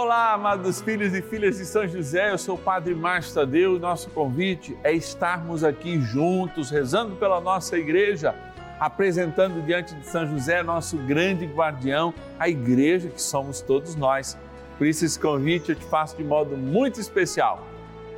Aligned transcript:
Olá, 0.00 0.32
amados 0.32 0.80
filhos 0.80 1.12
e 1.12 1.20
filhas 1.20 1.58
de 1.58 1.64
São 1.64 1.84
José, 1.84 2.30
eu 2.30 2.38
sou 2.38 2.54
o 2.54 2.58
Padre 2.58 2.94
Márcio 2.94 3.34
Tadeu 3.34 3.74
e 3.74 3.80
nosso 3.80 4.08
convite 4.10 4.78
é 4.84 4.92
estarmos 4.92 5.64
aqui 5.64 6.00
juntos, 6.00 6.70
rezando 6.70 7.16
pela 7.16 7.40
nossa 7.40 7.76
igreja, 7.76 8.32
apresentando 8.78 9.60
diante 9.66 9.96
de 9.96 10.06
São 10.06 10.24
José, 10.24 10.62
nosso 10.62 10.96
grande 10.98 11.46
guardião, 11.46 12.14
a 12.38 12.48
igreja 12.48 13.08
que 13.08 13.20
somos 13.20 13.60
todos 13.60 13.96
nós. 13.96 14.38
Por 14.78 14.86
isso, 14.86 15.04
esse 15.04 15.18
convite 15.18 15.70
eu 15.70 15.74
te 15.74 15.84
faço 15.86 16.16
de 16.16 16.22
modo 16.22 16.56
muito 16.56 17.00
especial. 17.00 17.66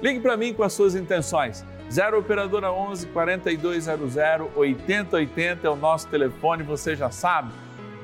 Ligue 0.02 0.20
para 0.20 0.36
mim 0.36 0.52
com 0.52 0.62
as 0.62 0.74
suas 0.74 0.94
intenções. 0.94 1.64
0 1.90 2.18
Operadora 2.18 2.70
11 2.70 3.06
4200 3.06 4.16
8080 4.54 5.66
é 5.66 5.70
o 5.70 5.76
nosso 5.76 6.08
telefone, 6.08 6.62
você 6.62 6.94
já 6.94 7.10
sabe. 7.10 7.50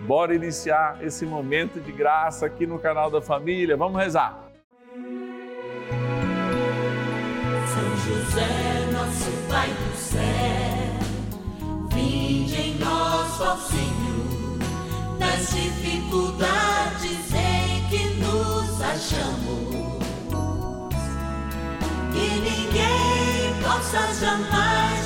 Bora 0.06 0.32
iniciar 0.32 0.98
esse 1.02 1.26
momento 1.26 1.80
de 1.80 1.90
graça 1.90 2.46
aqui 2.46 2.64
no 2.64 2.78
canal 2.78 3.10
da 3.10 3.20
família. 3.20 3.76
Vamos 3.76 4.00
rezar. 4.00 4.38
São 7.66 7.96
José, 7.96 8.86
nosso 8.92 9.32
Pai 9.48 9.68
do 9.68 9.96
céu, 9.96 10.20
vinde 11.90 12.54
em 12.54 12.78
nós, 12.78 13.40
ó 13.40 13.56
Senhor, 13.56 14.58
nas 15.18 15.50
dificuldades 15.52 17.32
em 17.34 17.88
que 17.88 18.04
nos 18.20 18.80
achamos. 18.80 20.06
Que 22.12 22.28
ninguém 22.48 23.60
possa 23.60 24.14
jamais 24.20 25.05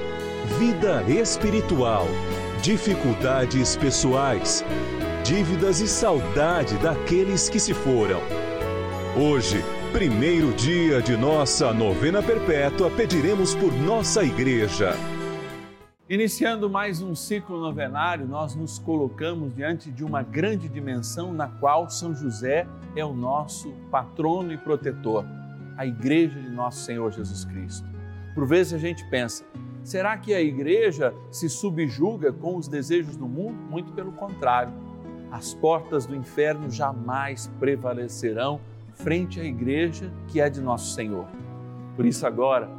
vida 0.57 1.03
espiritual, 1.03 2.05
dificuldades 2.61 3.75
pessoais 3.77 4.63
dívidas 5.23 5.79
e 5.79 5.87
saudade 5.87 6.77
daqueles 6.79 7.47
que 7.47 7.59
se 7.59 7.73
foram. 7.73 8.19
Hoje, 9.15 9.63
primeiro 9.93 10.51
dia 10.53 11.01
de 11.01 11.15
nossa 11.15 11.71
novena 11.71 12.23
perpétua, 12.23 12.89
pediremos 12.89 13.53
por 13.55 13.71
nossa 13.71 14.23
igreja. 14.23 14.93
Iniciando 16.09 16.69
mais 16.69 17.01
um 17.01 17.15
ciclo 17.15 17.61
novenário, 17.61 18.27
nós 18.27 18.55
nos 18.55 18.77
colocamos 18.79 19.55
diante 19.55 19.91
de 19.91 20.03
uma 20.03 20.21
grande 20.21 20.67
dimensão 20.67 21.33
na 21.33 21.47
qual 21.47 21.89
São 21.89 22.13
José 22.13 22.67
é 22.95 23.05
o 23.05 23.13
nosso 23.13 23.71
patrono 23.89 24.51
e 24.51 24.57
protetor, 24.57 25.23
a 25.77 25.85
igreja 25.85 26.39
de 26.39 26.49
nosso 26.49 26.83
Senhor 26.83 27.11
Jesus 27.11 27.45
Cristo. 27.45 27.87
Por 28.33 28.45
vezes 28.45 28.73
a 28.73 28.77
gente 28.77 29.05
pensa, 29.09 29.45
será 29.83 30.17
que 30.17 30.33
a 30.33 30.41
igreja 30.41 31.13
se 31.31 31.49
subjuga 31.49 32.31
com 32.31 32.57
os 32.57 32.67
desejos 32.67 33.15
do 33.15 33.27
mundo? 33.27 33.57
Muito 33.69 33.91
pelo 33.93 34.11
contrário 34.11 34.73
as 35.31 35.53
portas 35.53 36.05
do 36.05 36.13
inferno 36.13 36.69
jamais 36.69 37.49
prevalecerão 37.57 38.59
frente 38.93 39.39
à 39.39 39.45
igreja 39.45 40.11
que 40.27 40.41
é 40.41 40.49
de 40.49 40.59
nosso 40.61 40.93
Senhor. 40.93 41.25
Por 41.95 42.05
isso, 42.05 42.27
agora, 42.27 42.69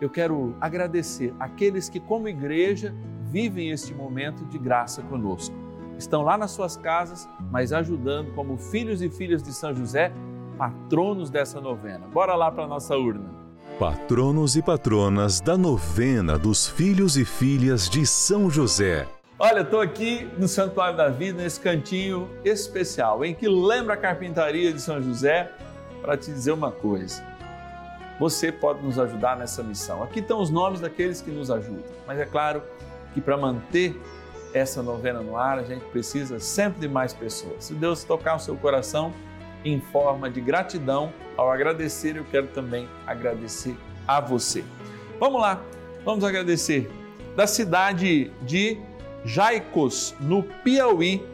eu 0.00 0.08
quero 0.08 0.56
agradecer 0.60 1.34
aqueles 1.38 1.88
que, 1.88 2.00
como 2.00 2.26
igreja, 2.26 2.94
vivem 3.30 3.70
este 3.70 3.94
momento 3.94 4.44
de 4.46 4.58
graça 4.58 5.02
conosco. 5.02 5.54
Estão 5.98 6.22
lá 6.22 6.38
nas 6.38 6.50
suas 6.50 6.76
casas, 6.76 7.28
mas 7.50 7.72
ajudando 7.72 8.34
como 8.34 8.56
filhos 8.56 9.02
e 9.02 9.10
filhas 9.10 9.42
de 9.42 9.52
São 9.52 9.74
José, 9.74 10.10
patronos 10.56 11.30
dessa 11.30 11.60
novena. 11.60 12.06
Bora 12.06 12.34
lá 12.34 12.50
para 12.50 12.64
a 12.64 12.68
nossa 12.68 12.96
urna. 12.96 13.43
Patronos 13.78 14.54
e 14.54 14.62
patronas 14.62 15.40
da 15.40 15.58
novena 15.58 16.38
dos 16.38 16.64
filhos 16.64 17.16
e 17.16 17.24
filhas 17.24 17.90
de 17.90 18.06
São 18.06 18.48
José. 18.48 19.04
Olha, 19.36 19.62
estou 19.62 19.80
aqui 19.80 20.30
no 20.38 20.46
Santuário 20.46 20.96
da 20.96 21.08
Vida, 21.08 21.42
nesse 21.42 21.58
cantinho 21.58 22.30
especial, 22.44 23.24
em 23.24 23.34
que 23.34 23.48
lembra 23.48 23.94
a 23.94 23.96
carpintaria 23.96 24.72
de 24.72 24.80
São 24.80 25.02
José, 25.02 25.50
para 26.00 26.16
te 26.16 26.30
dizer 26.30 26.52
uma 26.52 26.70
coisa. 26.70 27.20
Você 28.20 28.52
pode 28.52 28.80
nos 28.80 28.96
ajudar 28.96 29.36
nessa 29.36 29.60
missão. 29.60 30.04
Aqui 30.04 30.20
estão 30.20 30.40
os 30.40 30.50
nomes 30.50 30.78
daqueles 30.78 31.20
que 31.20 31.32
nos 31.32 31.50
ajudam, 31.50 31.82
mas 32.06 32.20
é 32.20 32.26
claro 32.26 32.62
que 33.12 33.20
para 33.20 33.36
manter 33.36 34.00
essa 34.52 34.84
novena 34.84 35.20
no 35.20 35.36
ar, 35.36 35.58
a 35.58 35.64
gente 35.64 35.84
precisa 35.86 36.38
sempre 36.38 36.82
de 36.82 36.88
mais 36.88 37.12
pessoas. 37.12 37.64
Se 37.64 37.74
Deus 37.74 38.04
tocar 38.04 38.36
o 38.36 38.38
seu 38.38 38.56
coração 38.56 39.12
em 39.64 39.80
forma 39.80 40.28
de 40.30 40.40
gratidão, 40.40 41.12
ao 41.36 41.50
agradecer, 41.50 42.16
eu 42.16 42.24
quero 42.30 42.48
também 42.48 42.88
agradecer 43.06 43.76
a 44.06 44.20
você. 44.20 44.64
Vamos 45.18 45.40
lá, 45.40 45.60
vamos 46.04 46.24
agradecer 46.24 46.90
da 47.34 47.46
cidade 47.46 48.30
de 48.42 48.78
Jaicos, 49.24 50.14
no 50.20 50.42
Piauí. 50.42 51.24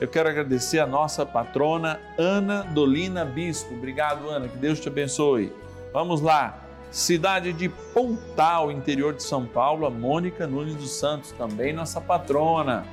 Eu 0.00 0.06
quero 0.06 0.28
agradecer 0.28 0.78
a 0.78 0.86
nossa 0.86 1.26
patrona 1.26 1.98
Ana 2.16 2.62
Dolina 2.62 3.24
Bispo. 3.24 3.74
Obrigado, 3.74 4.28
Ana, 4.28 4.46
que 4.46 4.56
Deus 4.56 4.78
te 4.78 4.88
abençoe. 4.88 5.52
Vamos 5.92 6.20
lá. 6.20 6.64
Cidade 6.90 7.52
de 7.52 7.68
Pontal, 7.68 8.70
interior 8.70 9.12
de 9.12 9.22
São 9.22 9.44
Paulo, 9.44 9.84
a 9.86 9.90
Mônica 9.90 10.46
Nunes 10.46 10.74
dos 10.74 10.90
Santos, 10.92 11.32
também 11.32 11.72
nossa 11.72 12.00
patrona. 12.00 12.86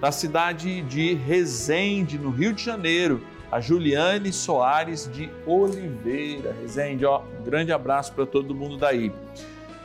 Da 0.00 0.10
cidade 0.10 0.82
de 0.82 1.14
Resende, 1.14 2.18
no 2.18 2.30
Rio 2.30 2.52
de 2.52 2.62
Janeiro, 2.62 3.22
a 3.54 3.60
Juliane 3.60 4.32
Soares 4.32 5.08
de 5.12 5.30
Oliveira. 5.46 6.56
Resende, 6.60 7.06
ó, 7.06 7.22
um 7.38 7.44
grande 7.44 7.70
abraço 7.70 8.12
para 8.12 8.26
todo 8.26 8.52
mundo 8.52 8.76
daí. 8.76 9.12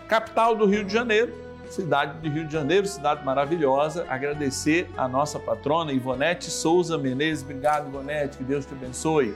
Capital 0.08 0.56
do 0.56 0.66
Rio 0.66 0.84
de 0.84 0.92
Janeiro, 0.92 1.32
cidade 1.70 2.20
de 2.20 2.30
Rio 2.30 2.48
de 2.48 2.52
Janeiro, 2.52 2.88
cidade 2.88 3.24
maravilhosa. 3.24 4.08
Agradecer 4.10 4.90
a 4.98 5.08
nossa 5.08 5.38
patrona 5.38 5.94
Ivonete 5.94 6.50
Souza 6.50 6.98
Menezes. 6.98 7.44
Obrigado, 7.44 7.90
Ivonete, 7.90 8.40
que 8.40 8.44
Deus 8.44 8.66
te 8.66 8.74
abençoe. 8.74 9.36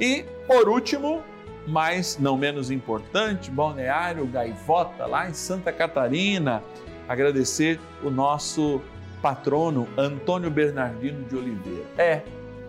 E, 0.00 0.24
por 0.48 0.68
último, 0.68 1.22
mas 1.64 2.18
não 2.18 2.36
menos 2.36 2.68
importante, 2.68 3.48
Balneário 3.48 4.26
Gaivota, 4.26 5.06
lá 5.06 5.30
em 5.30 5.34
Santa 5.34 5.72
Catarina. 5.72 6.64
Agradecer 7.08 7.78
o 8.02 8.10
nosso 8.10 8.82
patrono 9.22 9.86
Antônio 9.96 10.50
Bernardino 10.50 11.22
de 11.28 11.36
Oliveira. 11.36 11.86
É, 11.96 12.22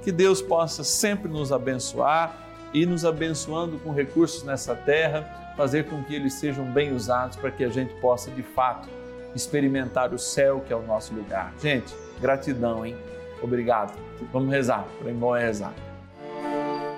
que 0.03 0.11
Deus 0.11 0.41
possa 0.41 0.83
sempre 0.83 1.31
nos 1.31 1.51
abençoar 1.51 2.35
e 2.73 2.85
nos 2.85 3.05
abençoando 3.05 3.79
com 3.79 3.91
recursos 3.91 4.43
nessa 4.43 4.75
terra 4.75 5.53
fazer 5.55 5.85
com 5.85 6.03
que 6.03 6.15
eles 6.15 6.33
sejam 6.33 6.65
bem 6.65 6.93
usados 6.93 7.37
para 7.37 7.51
que 7.51 7.63
a 7.63 7.69
gente 7.69 7.93
possa 7.95 8.31
de 8.31 8.41
fato 8.41 8.89
experimentar 9.35 10.13
o 10.13 10.19
céu 10.19 10.61
que 10.65 10.73
é 10.73 10.75
o 10.75 10.81
nosso 10.81 11.13
lugar. 11.13 11.53
Gente, 11.61 11.93
gratidão, 12.19 12.85
hein? 12.85 12.95
Obrigado. 13.41 13.93
Vamos 14.31 14.51
rezar. 14.51 14.85
Para 14.99 15.11
bom 15.13 15.35
é 15.35 15.45
rezar. 15.45 15.73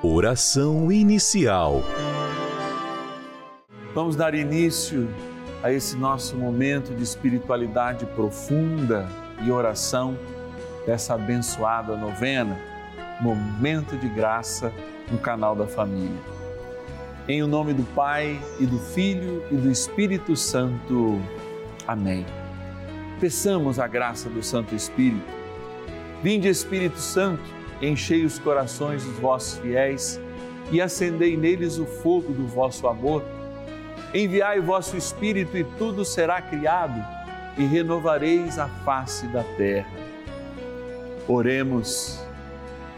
Oração 0.01 0.91
inicial. 0.91 1.81
Vamos 3.93 4.15
dar 4.15 4.35
início 4.35 5.07
a 5.63 5.71
esse 5.71 5.95
nosso 5.95 6.35
momento 6.35 6.93
de 6.93 7.01
espiritualidade 7.01 8.05
profunda 8.07 9.07
e 9.43 9.51
oração 9.51 10.17
dessa 10.85 11.15
abençoada 11.15 11.95
novena, 11.95 12.59
momento 13.21 13.97
de 13.97 14.07
graça 14.09 14.73
no 15.11 15.17
canal 15.17 15.55
da 15.55 15.67
família. 15.67 16.19
Em 17.27 17.41
o 17.41 17.47
nome 17.47 17.73
do 17.73 17.83
Pai 17.95 18.39
e 18.59 18.65
do 18.65 18.77
Filho 18.77 19.43
e 19.49 19.55
do 19.55 19.69
Espírito 19.69 20.35
Santo. 20.35 21.19
Amém. 21.87 22.25
Peçamos 23.19 23.79
a 23.79 23.87
graça 23.87 24.29
do 24.29 24.43
Santo 24.43 24.75
Espírito. 24.75 25.33
Vinde, 26.21 26.47
Espírito 26.47 26.99
Santo 26.99 27.43
enchei 27.81 28.25
os 28.25 28.39
corações 28.39 29.03
dos 29.03 29.17
vossos 29.17 29.59
fiéis 29.59 30.19
e 30.71 30.81
acendei 30.81 31.37
neles 31.37 31.77
o 31.77 31.85
fogo 31.85 32.33
do 32.33 32.47
vosso 32.47 32.87
amor. 32.87 33.23
Enviai 34.13 34.59
o 34.59 34.63
vosso 34.63 34.95
Espírito 34.97 35.57
e 35.57 35.63
tudo 35.63 36.05
será 36.05 36.41
criado 36.41 37.03
e 37.57 37.65
renovareis 37.65 38.57
a 38.59 38.67
face 38.67 39.27
da 39.27 39.43
terra. 39.43 39.91
Oremos. 41.27 42.24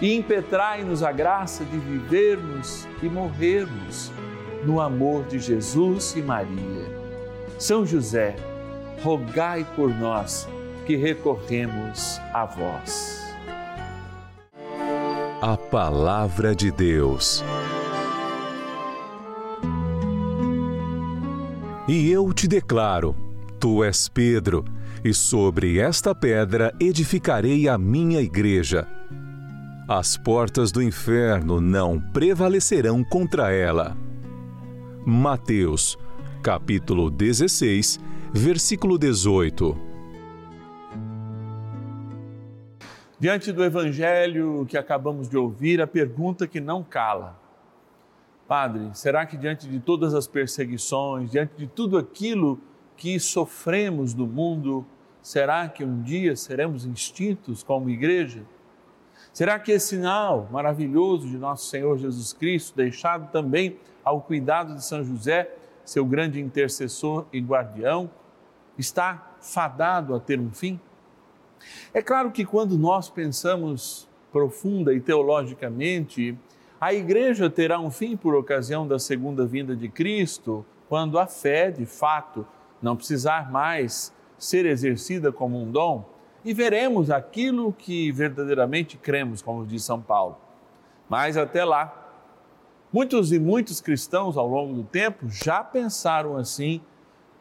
e 0.00 0.14
impetrai-nos 0.14 1.02
a 1.02 1.10
graça 1.10 1.64
de 1.64 1.78
vivermos 1.78 2.86
e 3.02 3.08
morrermos 3.08 4.12
no 4.64 4.80
amor 4.80 5.24
de 5.24 5.38
Jesus 5.38 6.14
e 6.16 6.22
Maria. 6.22 6.98
São 7.58 7.84
José, 7.84 8.36
rogai 9.02 9.66
por 9.74 9.90
nós 9.90 10.48
que 10.86 10.96
recorremos 10.96 12.20
a 12.32 12.44
vós. 12.44 13.18
A 15.40 15.56
Palavra 15.56 16.54
de 16.54 16.70
Deus. 16.70 17.44
E 21.86 22.10
eu 22.10 22.32
te 22.32 22.46
declaro: 22.46 23.16
Tu 23.58 23.82
és 23.82 24.08
Pedro, 24.08 24.64
e 25.04 25.14
sobre 25.14 25.78
esta 25.78 26.14
pedra 26.14 26.72
edificarei 26.80 27.68
a 27.68 27.78
minha 27.78 28.20
igreja 28.20 28.86
as 29.88 30.18
portas 30.18 30.70
do 30.70 30.82
inferno 30.82 31.62
não 31.62 31.98
prevalecerão 31.98 33.02
contra 33.02 33.50
ela. 33.50 33.96
Mateus, 35.06 35.96
capítulo 36.42 37.10
16, 37.10 37.98
versículo 38.30 38.98
18. 38.98 39.74
Diante 43.18 43.50
do 43.50 43.64
evangelho 43.64 44.66
que 44.68 44.76
acabamos 44.76 45.26
de 45.26 45.38
ouvir, 45.38 45.80
a 45.80 45.86
pergunta 45.86 46.46
que 46.46 46.60
não 46.60 46.84
cala. 46.84 47.40
Padre, 48.46 48.90
será 48.92 49.24
que 49.24 49.38
diante 49.38 49.66
de 49.66 49.80
todas 49.80 50.12
as 50.12 50.26
perseguições, 50.28 51.30
diante 51.30 51.54
de 51.56 51.66
tudo 51.66 51.96
aquilo 51.96 52.60
que 52.94 53.18
sofremos 53.18 54.12
no 54.12 54.26
mundo, 54.26 54.84
será 55.22 55.66
que 55.66 55.82
um 55.82 56.02
dia 56.02 56.36
seremos 56.36 56.84
extintos 56.84 57.62
como 57.62 57.88
igreja? 57.88 58.42
Será 59.32 59.58
que 59.58 59.72
esse 59.72 59.88
sinal 59.88 60.48
maravilhoso 60.50 61.28
de 61.28 61.36
nosso 61.36 61.66
Senhor 61.66 61.96
Jesus 61.98 62.32
Cristo, 62.32 62.76
deixado 62.76 63.30
também 63.30 63.78
ao 64.04 64.20
cuidado 64.20 64.74
de 64.74 64.84
São 64.84 65.04
José, 65.04 65.54
seu 65.84 66.04
grande 66.04 66.40
intercessor 66.40 67.26
e 67.32 67.40
guardião, 67.40 68.10
está 68.76 69.36
fadado 69.40 70.14
a 70.14 70.20
ter 70.20 70.40
um 70.40 70.50
fim? 70.50 70.80
É 71.92 72.02
claro 72.02 72.30
que 72.30 72.44
quando 72.44 72.76
nós 72.78 73.08
pensamos 73.08 74.08
profunda 74.32 74.92
e 74.92 75.00
teologicamente, 75.00 76.36
a 76.80 76.92
igreja 76.92 77.50
terá 77.50 77.80
um 77.80 77.90
fim 77.90 78.16
por 78.16 78.34
ocasião 78.34 78.86
da 78.86 78.98
segunda 78.98 79.44
vinda 79.44 79.74
de 79.74 79.88
Cristo, 79.88 80.64
quando 80.88 81.18
a 81.18 81.26
fé, 81.26 81.70
de 81.70 81.84
fato, 81.84 82.46
não 82.80 82.96
precisar 82.96 83.50
mais 83.50 84.12
ser 84.38 84.64
exercida 84.66 85.32
como 85.32 85.60
um 85.60 85.70
dom, 85.70 86.04
e 86.48 86.54
veremos 86.54 87.10
aquilo 87.10 87.74
que 87.74 88.10
verdadeiramente 88.10 88.96
cremos, 88.96 89.42
como 89.42 89.66
diz 89.66 89.84
São 89.84 90.00
Paulo. 90.00 90.38
Mas 91.06 91.36
até 91.36 91.62
lá, 91.62 91.94
muitos 92.90 93.32
e 93.32 93.38
muitos 93.38 93.82
cristãos 93.82 94.34
ao 94.34 94.48
longo 94.48 94.72
do 94.72 94.82
tempo 94.82 95.28
já 95.28 95.62
pensaram 95.62 96.38
assim, 96.38 96.80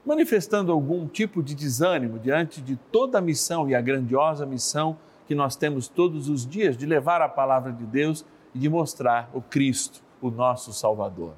manifestando 0.05 0.73
algum 0.73 1.07
tipo 1.07 1.41
de 1.41 1.55
desânimo 1.55 2.19
diante 2.19 2.59
de 2.59 2.75
toda 2.75 3.19
a 3.19 3.21
missão 3.21 3.69
e 3.69 3.73
a 3.73 3.79
grandiosa 3.79 4.45
missão 4.45 4.97
que 5.25 5.33
nós 5.33 5.55
temos 5.55 5.87
todos 5.87 6.27
os 6.27 6.45
dias 6.45 6.75
de 6.75 6.85
levar 6.85 7.21
a 7.21 7.29
palavra 7.29 7.71
de 7.71 7.85
Deus 7.85 8.25
e 8.53 8.59
de 8.59 8.67
mostrar 8.67 9.29
o 9.33 9.41
Cristo, 9.41 10.03
o 10.21 10.29
nosso 10.29 10.73
Salvador. 10.73 11.31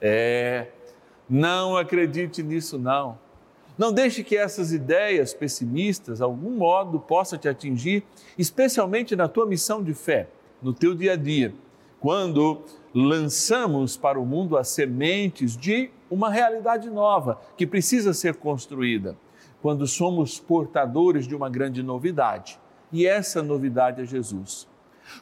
É, 0.00 0.68
não 1.28 1.76
acredite 1.76 2.42
nisso 2.42 2.78
não. 2.78 3.18
Não 3.76 3.92
deixe 3.92 4.22
que 4.22 4.36
essas 4.36 4.72
ideias 4.72 5.32
pessimistas, 5.32 6.18
de 6.18 6.24
algum 6.24 6.50
modo, 6.50 7.00
possam 7.00 7.38
te 7.38 7.48
atingir, 7.48 8.04
especialmente 8.36 9.16
na 9.16 9.28
tua 9.28 9.46
missão 9.46 9.82
de 9.82 9.94
fé, 9.94 10.28
no 10.60 10.72
teu 10.74 10.94
dia 10.94 11.12
a 11.12 11.16
dia, 11.16 11.54
quando 11.98 12.62
lançamos 12.94 13.96
para 13.96 14.20
o 14.20 14.26
mundo 14.26 14.56
as 14.56 14.68
sementes 14.68 15.56
de 15.56 15.90
uma 16.10 16.30
realidade 16.30 16.90
nova 16.90 17.40
que 17.56 17.66
precisa 17.66 18.12
ser 18.12 18.34
construída, 18.34 19.16
quando 19.62 19.86
somos 19.86 20.38
portadores 20.38 21.26
de 21.26 21.34
uma 21.34 21.48
grande 21.48 21.82
novidade. 21.82 22.60
E 22.92 23.06
essa 23.06 23.42
novidade 23.42 24.02
é 24.02 24.04
Jesus. 24.04 24.68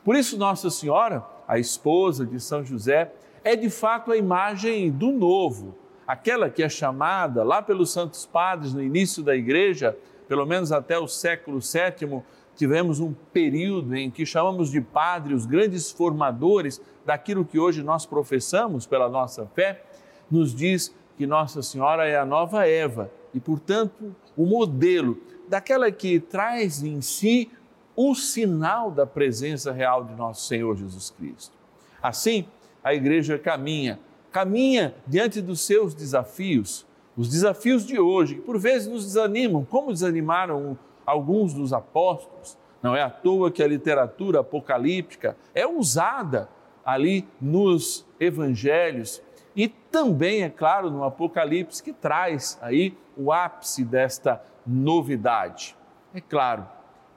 Por 0.04 0.16
isso, 0.16 0.36
Nossa 0.36 0.70
Senhora, 0.70 1.25
a 1.46 1.58
esposa 1.58 2.26
de 2.26 2.40
São 2.40 2.64
José, 2.64 3.12
é 3.44 3.54
de 3.54 3.70
fato 3.70 4.10
a 4.10 4.16
imagem 4.16 4.90
do 4.90 5.12
novo 5.12 5.76
aquela 6.10 6.50
que 6.50 6.60
é 6.60 6.68
chamada 6.68 7.44
lá 7.44 7.62
pelos 7.62 7.92
Santos 7.92 8.26
Padres 8.26 8.74
no 8.74 8.82
início 8.82 9.22
da 9.22 9.36
igreja, 9.36 9.96
pelo 10.26 10.44
menos 10.44 10.72
até 10.72 10.98
o 10.98 11.06
século 11.06 11.60
VII, 11.60 12.20
tivemos 12.56 12.98
um 12.98 13.14
período 13.32 13.94
em 13.94 14.10
que 14.10 14.26
chamamos 14.26 14.72
de 14.72 14.80
padre 14.80 15.34
os 15.34 15.46
grandes 15.46 15.88
formadores 15.88 16.82
daquilo 17.06 17.44
que 17.44 17.60
hoje 17.60 17.84
nós 17.84 18.06
professamos 18.06 18.86
pela 18.86 19.08
nossa 19.08 19.46
fé, 19.54 19.84
nos 20.28 20.52
diz 20.52 20.92
que 21.16 21.28
Nossa 21.28 21.62
Senhora 21.62 22.08
é 22.08 22.18
a 22.18 22.26
nova 22.26 22.66
Eva 22.66 23.08
e, 23.32 23.38
portanto, 23.38 24.12
o 24.36 24.44
modelo 24.44 25.16
daquela 25.48 25.92
que 25.92 26.18
traz 26.18 26.82
em 26.82 27.00
si 27.00 27.52
o 27.94 28.16
sinal 28.16 28.90
da 28.90 29.06
presença 29.06 29.70
real 29.70 30.02
de 30.02 30.14
nosso 30.16 30.44
Senhor 30.48 30.76
Jesus 30.76 31.10
Cristo. 31.10 31.56
Assim, 32.02 32.46
a 32.82 32.92
igreja 32.92 33.38
caminha 33.38 34.00
caminha 34.30 34.94
diante 35.06 35.40
dos 35.40 35.60
seus 35.60 35.94
desafios, 35.94 36.87
os 37.16 37.28
desafios 37.28 37.84
de 37.84 37.99
hoje, 37.99 38.37
que 38.37 38.40
por 38.40 38.58
vezes 38.58 38.88
nos 38.88 39.04
desanimam, 39.04 39.64
como 39.64 39.92
desanimaram 39.92 40.78
alguns 41.04 41.52
dos 41.52 41.72
apóstolos. 41.72 42.56
Não 42.82 42.96
é 42.96 43.02
à 43.02 43.10
toa 43.10 43.50
que 43.50 43.62
a 43.62 43.66
literatura 43.66 44.40
apocalíptica 44.40 45.37
é 45.54 45.66
usada 45.66 46.49
ali 46.84 47.28
nos 47.40 48.06
evangelhos 48.18 49.22
e 49.54 49.68
também, 49.68 50.42
é 50.42 50.49
claro, 50.49 50.90
no 50.90 51.04
Apocalipse, 51.04 51.82
que 51.82 51.92
traz 51.92 52.58
aí 52.62 52.96
o 53.16 53.32
ápice 53.32 53.84
desta 53.84 54.42
novidade. 54.66 55.76
É 56.14 56.20
claro, 56.20 56.66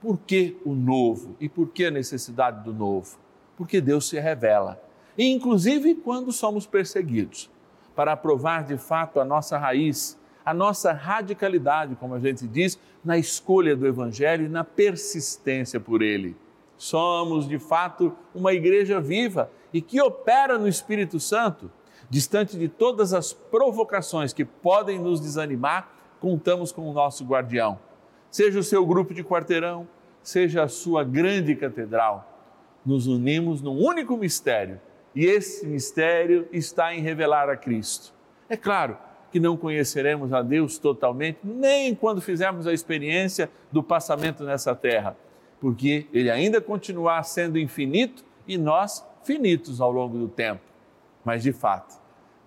por 0.01 0.17
que 0.17 0.57
o 0.65 0.73
novo 0.73 1.35
e 1.39 1.47
por 1.47 1.69
que 1.69 1.85
a 1.85 1.91
necessidade 1.91 2.63
do 2.63 2.73
novo? 2.73 3.17
Porque 3.55 3.79
Deus 3.79 4.09
se 4.09 4.19
revela 4.19 4.81
inclusive 5.17 5.95
quando 5.95 6.31
somos 6.31 6.65
perseguidos, 6.65 7.49
para 7.95 8.17
provar 8.17 8.63
de 8.63 8.77
fato 8.77 9.19
a 9.19 9.25
nossa 9.25 9.57
raiz, 9.57 10.17
a 10.45 10.53
nossa 10.53 10.91
radicalidade, 10.91 11.95
como 11.95 12.15
a 12.15 12.19
gente 12.19 12.47
diz, 12.47 12.79
na 13.03 13.17
escolha 13.17 13.75
do 13.75 13.87
Evangelho 13.87 14.45
e 14.45 14.49
na 14.49 14.63
persistência 14.63 15.79
por 15.79 16.01
ele. 16.01 16.35
Somos, 16.77 17.47
de 17.47 17.59
fato, 17.59 18.13
uma 18.33 18.53
igreja 18.53 18.99
viva 18.99 19.49
e 19.71 19.81
que 19.81 20.01
opera 20.01 20.57
no 20.57 20.67
Espírito 20.67 21.19
Santo. 21.19 21.71
Distante 22.09 22.57
de 22.57 22.67
todas 22.67 23.13
as 23.13 23.31
provocações 23.31 24.33
que 24.33 24.43
podem 24.43 24.99
nos 24.99 25.19
desanimar, 25.19 25.91
contamos 26.19 26.71
com 26.71 26.89
o 26.89 26.93
nosso 26.93 27.23
guardião. 27.23 27.79
Seja 28.29 28.59
o 28.59 28.63
seu 28.63 28.85
grupo 28.85 29.13
de 29.13 29.23
quarteirão, 29.23 29.87
seja 30.21 30.63
a 30.63 30.67
sua 30.67 31.03
grande 31.03 31.55
catedral. 31.55 32.29
Nos 32.85 33.07
unimos 33.07 33.61
num 33.61 33.77
único 33.77 34.17
mistério 34.17 34.79
e 35.15 35.25
esse 35.25 35.65
mistério 35.65 36.47
está 36.51 36.93
em 36.93 37.01
revelar 37.01 37.49
a 37.49 37.55
Cristo. 37.55 38.13
É 38.49 38.57
claro 38.57 38.97
que 39.31 39.39
não 39.39 39.57
conheceremos 39.57 40.31
a 40.31 40.41
Deus 40.41 40.77
totalmente, 40.77 41.39
nem 41.43 41.95
quando 41.95 42.21
fizermos 42.21 42.67
a 42.67 42.73
experiência 42.73 43.49
do 43.71 43.81
passamento 43.81 44.43
nessa 44.43 44.75
terra, 44.75 45.17
porque 45.59 46.07
Ele 46.13 46.29
ainda 46.29 46.61
continuar 46.61 47.23
sendo 47.23 47.57
infinito 47.57 48.23
e 48.47 48.57
nós 48.57 49.05
finitos 49.23 49.81
ao 49.81 49.91
longo 49.91 50.17
do 50.17 50.27
tempo. 50.27 50.61
Mas, 51.25 51.41
de 51.41 51.51
fato, 51.51 51.99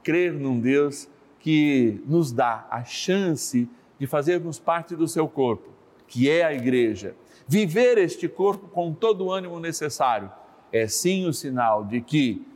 crer 0.03 0.33
num 0.33 0.61
Deus 0.61 1.09
que 1.41 2.01
nos 2.07 2.31
dá 2.31 2.67
a 2.71 2.85
chance 2.85 3.69
de 3.99 4.07
fazermos 4.07 4.59
parte 4.59 4.95
do 4.95 5.09
seu 5.09 5.27
corpo, 5.27 5.71
que 6.07 6.31
é 6.31 6.45
a 6.45 6.53
igreja, 6.53 7.15
viver 7.49 7.99
este 7.99 8.29
corpo 8.29 8.69
com 8.69 8.93
todo 8.93 9.25
o 9.25 9.33
ânimo 9.33 9.59
necessário, 9.59 10.31
é 10.73 10.87
sim 10.87 11.27
o 11.27 11.33
sinal 11.33 11.85
de 11.85 12.01
que 12.01 12.47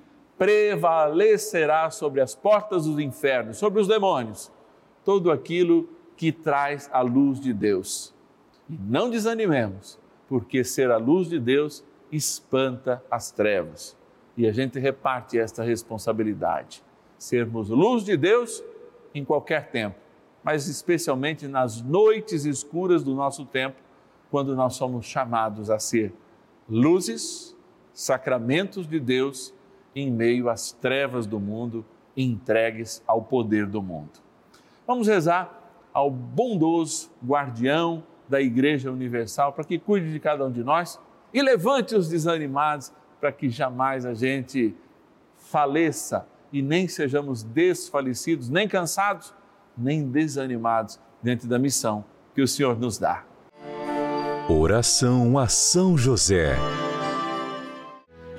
prevalecerá 0.41 1.91
sobre 1.91 2.19
as 2.23 2.35
portas 2.35 2.87
dos 2.87 2.99
infernos, 2.99 3.59
sobre 3.59 3.79
os 3.79 3.87
demônios, 3.87 4.51
todo 5.05 5.31
aquilo 5.31 5.87
que 6.17 6.33
traz 6.33 6.89
a 6.95 7.03
luz 7.03 7.39
de 7.39 7.53
Deus. 7.53 8.15
E 8.67 8.75
não 8.75 9.11
desanimemos, 9.11 9.99
porque 10.27 10.65
ser 10.65 10.91
a 10.91 10.97
luz 10.97 11.29
de 11.29 11.39
Deus 11.39 11.85
espanta 12.11 13.05
as 13.11 13.31
trevas. 13.31 13.95
E 14.35 14.47
a 14.47 14.53
gente 14.53 14.79
reparte 14.79 15.39
esta 15.39 15.63
responsabilidade. 15.63 16.83
Sermos 17.19 17.69
luz 17.69 18.03
de 18.03 18.17
Deus 18.17 18.65
em 19.15 19.23
qualquer 19.23 19.71
tempo, 19.71 19.99
mas 20.43 20.69
especialmente 20.69 21.47
nas 21.47 21.83
noites 21.83 22.47
escuras 22.47 23.05
do 23.05 23.15
nosso 23.15 23.45
tempo, 23.45 23.77
quando 24.31 24.57
nós 24.57 24.75
somos 24.75 25.05
chamados 25.05 25.69
a 25.69 25.79
ser 25.79 26.15
luzes, 26.67 27.55
sacramentos 27.93 28.87
de 28.87 28.99
Deus 28.99 29.53
em 29.95 30.11
meio 30.11 30.49
às 30.49 30.73
trevas 30.73 31.27
do 31.27 31.41
mundo, 31.41 31.85
entregues 32.17 33.03
ao 33.07 33.23
poder 33.23 33.67
do 33.67 33.83
mundo. 33.83 34.21
Vamos 34.87 35.09
rezar 35.09 35.61
ao 35.93 36.11
bondoso 36.11 37.11
guardião 37.25 38.03
da 38.29 38.41
Igreja 38.41 38.91
Universal 38.91 39.53
para 39.53 39.65
que 39.65 39.79
cuide 39.79 40.13
de 40.13 40.21
cada 40.21 40.47
um 40.47 40.51
de 40.51 40.63
nós 40.63 41.01
e 41.33 41.43
levante 41.43 41.95
os 41.95 42.09
desanimados 42.09 42.93
para 43.21 43.33
que 43.33 43.49
jamais 43.49 44.07
a 44.07 44.15
gente 44.15 44.75
faleça 45.37 46.27
e 46.53 46.63
nem 46.63 46.89
sejamos 46.89 47.43
desfalecidos, 47.43 48.49
nem 48.49 48.69
cansados, 48.69 49.35
nem 49.77 50.09
desanimados 50.09 50.99
diante 51.23 51.47
da 51.47 51.59
missão 51.59 52.05
que 52.35 52.43
o 52.43 52.49
Senhor 52.49 52.79
nos 52.79 52.99
dá. 52.99 53.25
Oração 54.49 55.39
a 55.39 55.47
São 55.47 55.97
José. 55.97 56.57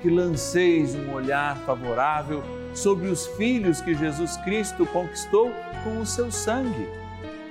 que 0.00 0.08
lanceis 0.08 0.94
um 0.94 1.12
olhar 1.12 1.56
favorável 1.58 2.42
sobre 2.74 3.08
os 3.08 3.26
filhos 3.26 3.80
que 3.80 3.94
Jesus 3.94 4.36
Cristo 4.38 4.86
conquistou 4.86 5.50
com 5.84 6.00
o 6.00 6.06
seu 6.06 6.30
sangue 6.30 6.88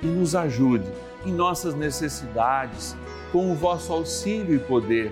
e 0.02 0.08
nos 0.08 0.36
ajude 0.36 0.90
em 1.26 1.32
nossas 1.32 1.74
necessidades 1.74 2.96
com 3.32 3.52
o 3.52 3.56
vosso 3.56 3.92
auxílio 3.92 4.56
e 4.56 4.60
poder. 4.60 5.12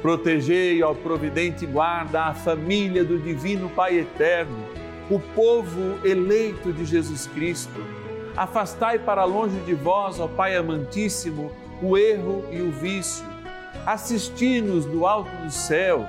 Protegei, 0.00 0.82
ó 0.82 0.94
providente 0.94 1.66
guarda, 1.66 2.24
a 2.24 2.34
família 2.34 3.04
do 3.04 3.18
Divino 3.18 3.68
Pai 3.68 3.98
Eterno, 3.98 4.64
o 5.10 5.18
povo 5.18 5.98
eleito 6.02 6.72
de 6.72 6.86
Jesus 6.86 7.26
Cristo. 7.26 7.84
Afastai 8.34 8.98
para 8.98 9.24
longe 9.24 9.58
de 9.60 9.74
vós, 9.74 10.18
ó 10.18 10.26
Pai 10.26 10.56
amantíssimo, 10.56 11.52
o 11.82 11.98
erro 11.98 12.44
e 12.50 12.62
o 12.62 12.70
vício. 12.70 13.26
Assisti-nos 13.84 14.86
do 14.86 15.06
alto 15.06 15.30
do 15.42 15.50
céu 15.50 16.08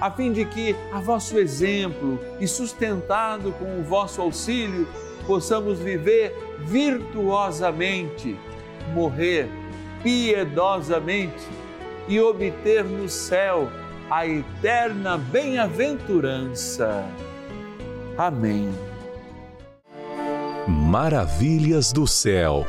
a 0.00 0.10
fim 0.10 0.32
de 0.32 0.44
que, 0.44 0.76
a 0.92 1.00
vosso 1.00 1.38
exemplo 1.38 2.20
e 2.40 2.46
sustentado 2.46 3.52
com 3.52 3.80
o 3.80 3.82
vosso 3.82 4.20
auxílio, 4.20 4.86
possamos 5.26 5.78
viver 5.78 6.34
virtuosamente, 6.60 8.38
morrer 8.92 9.48
piedosamente 10.02 11.46
e 12.08 12.20
obter 12.20 12.84
no 12.84 13.08
céu 13.08 13.68
a 14.10 14.26
eterna 14.26 15.18
bem-aventurança. 15.18 17.04
Amém. 18.16 18.70
Maravilhas 20.68 21.92
do 21.92 22.06
céu. 22.06 22.64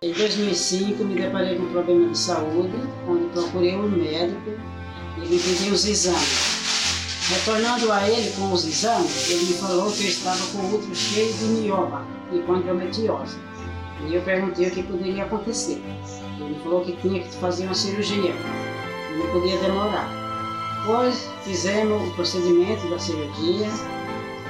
Em 0.00 0.12
2005, 0.12 1.04
me 1.04 1.16
deparei 1.16 1.56
com 1.56 1.64
um 1.64 1.72
problema 1.72 2.10
de 2.10 2.18
saúde, 2.18 2.74
onde 3.08 3.26
procurei 3.32 3.74
um 3.74 3.88
médico 3.88 4.52
ele 5.22 5.38
pediu 5.38 5.72
os 5.72 5.84
exames. 5.86 6.58
Retornando 7.28 7.92
a 7.92 8.08
ele 8.08 8.30
com 8.30 8.52
os 8.52 8.66
exames, 8.66 9.28
ele 9.28 9.44
me 9.46 9.54
falou 9.54 9.92
que 9.92 10.04
eu 10.04 10.08
estava 10.08 10.46
com 10.46 10.58
o 10.58 10.74
útero 10.74 10.94
cheio 10.94 11.32
de 11.34 11.44
mioma 11.44 12.06
e 12.32 12.38
com 12.40 12.56
endometriose. 12.56 13.36
E 14.06 14.14
eu 14.14 14.22
perguntei 14.22 14.68
o 14.68 14.70
que 14.70 14.82
poderia 14.82 15.24
acontecer. 15.24 15.82
Ele 16.40 16.58
falou 16.62 16.84
que 16.84 16.96
tinha 16.96 17.20
que 17.20 17.34
fazer 17.36 17.64
uma 17.64 17.74
cirurgia, 17.74 18.32
não 19.18 19.26
podia 19.32 19.58
demorar. 19.58 20.08
Pois 20.86 21.28
fizemos 21.44 22.08
o 22.08 22.14
procedimento 22.14 22.88
da 22.88 22.98
cirurgia, 22.98 23.68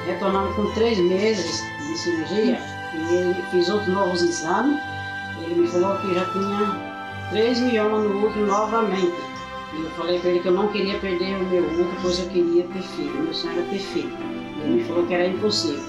retornamos 0.07 0.55
com 0.55 0.73
três 0.75 0.99
meses 0.99 1.63
de 1.79 1.99
cirurgia 1.99 2.61
e 2.95 3.15
ele 3.15 3.43
fiz 3.51 3.69
outros 3.69 3.89
novos 3.89 4.23
exames. 4.23 4.79
Ele 5.43 5.63
me 5.63 5.67
falou 5.67 5.99
que 5.99 6.15
já 6.15 6.25
tinha 6.27 7.29
três 7.31 7.59
miomas 7.59 8.05
no 8.05 8.27
útero 8.27 8.47
novamente. 8.47 9.28
Eu 9.75 9.91
falei 9.91 10.19
para 10.19 10.31
ele 10.31 10.41
que 10.41 10.49
eu 10.49 10.53
não 10.53 10.69
queria 10.69 10.99
perder 10.99 11.37
o 11.37 11.45
meu 11.47 11.63
útero, 11.63 11.97
pois 12.03 12.19
eu 12.19 12.29
queria 12.29 12.65
ter 12.65 12.83
filho. 12.83 13.23
Meu 13.23 13.35
sonho 13.35 13.59
era 13.59 13.69
ter 13.69 13.79
filho. 13.79 14.13
Ele 14.63 14.75
me 14.75 14.85
falou 14.85 15.07
que 15.07 15.15
era 15.15 15.27
impossível. 15.27 15.83